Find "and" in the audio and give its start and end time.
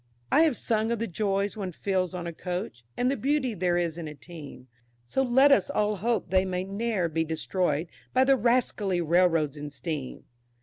2.97-3.11, 9.57-9.71